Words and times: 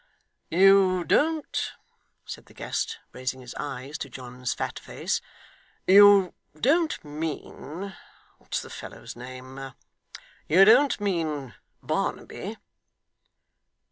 'You 0.49 1.03
don't,' 1.03 1.73
said 2.25 2.47
the 2.47 2.55
guest, 2.55 2.97
raising 3.13 3.39
his 3.41 3.53
eyes 3.59 3.99
to 3.99 4.09
John's 4.09 4.51
fat 4.51 4.79
face, 4.79 5.21
'you 5.85 6.33
don't 6.59 7.05
mean 7.05 7.95
what's 8.39 8.63
the 8.63 8.71
fellow's 8.71 9.15
name 9.15 9.75
you 10.47 10.65
don't 10.65 10.99
mean 10.99 11.53
Barnaby? 11.83 12.57